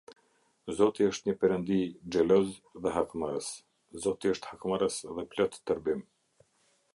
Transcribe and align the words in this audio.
Zoti 0.77 1.05
është 1.07 1.29
një 1.29 1.35
Perëndi 1.43 1.77
xheloz 2.15 2.49
dhe 2.85 2.95
hakmarrës; 2.95 3.51
Zoti 4.07 4.33
është 4.33 4.55
hakmarrës 4.55 4.99
dhe 5.19 5.27
plot 5.35 5.61
tërbim. 5.73 6.03